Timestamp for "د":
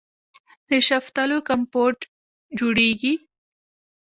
0.67-0.69